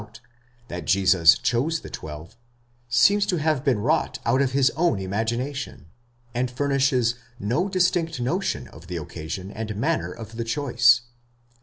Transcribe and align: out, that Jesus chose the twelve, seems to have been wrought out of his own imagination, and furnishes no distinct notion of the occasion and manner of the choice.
out, 0.03 0.19
that 0.67 0.85
Jesus 0.87 1.37
chose 1.37 1.81
the 1.81 1.89
twelve, 1.91 2.35
seems 2.89 3.23
to 3.27 3.37
have 3.37 3.63
been 3.63 3.77
wrought 3.77 4.17
out 4.25 4.41
of 4.41 4.51
his 4.51 4.71
own 4.71 4.97
imagination, 4.97 5.85
and 6.33 6.49
furnishes 6.49 7.13
no 7.39 7.69
distinct 7.69 8.19
notion 8.19 8.67
of 8.69 8.87
the 8.87 8.97
occasion 8.97 9.51
and 9.51 9.75
manner 9.75 10.11
of 10.11 10.37
the 10.37 10.43
choice. 10.43 11.01